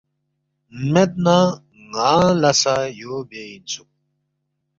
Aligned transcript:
مید 0.91 1.11
نہ 1.23 1.37
ن٘انگ 1.91 2.29
لہ 2.41 2.51
سہ 2.61 2.73
یو 2.99 3.15
بے 3.29 3.41
اِنسُوک 3.51 3.89